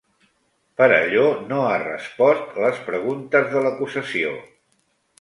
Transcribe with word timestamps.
Perelló 0.81 1.25
no 1.51 1.59
ha 1.67 1.77
respost 1.85 2.59
les 2.65 2.83
preguntes 2.91 3.49
de 3.55 3.67
l'acusació. 3.67 4.37